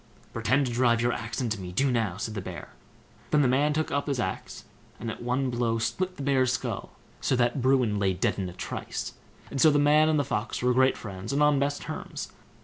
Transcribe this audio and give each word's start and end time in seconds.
"Pretend 0.33 0.65
to 0.65 0.71
drive 0.73 0.99
your 0.99 1.13
axe 1.13 1.39
into 1.41 1.61
me, 1.61 1.71
do 1.71 1.91
now", 1.91 2.17
said 2.17 2.33
the 2.33 2.41
bear. 2.41 2.69
Then 3.29 3.43
the 3.43 3.47
man 3.47 3.71
took 3.71 3.91
up 3.91 4.07
his 4.07 4.19
axe, 4.19 4.63
and 4.99 5.11
at 5.11 5.21
one 5.21 5.51
blow 5.51 5.77
split 5.77 6.17
the 6.17 6.23
bear's 6.23 6.51
skull, 6.53 6.93
so 7.21 7.35
that 7.35 7.61
Bruin 7.61 7.99
lay 7.99 8.13
dead 8.15 8.39
in 8.39 8.49
a 8.49 8.53
trice, 8.53 9.13
and 9.51 9.61
so 9.61 9.69
the 9.69 9.77
man 9.77 10.09
and 10.09 10.17
the 10.19 10.23
Fox 10.25 10.63
were 10.63 10.73
great 10.73 10.97
friends, 10.97 11.31
and 11.31 11.43
on 11.43 11.59
the 11.59 11.59
best 11.59 11.83
terms. 11.83 12.31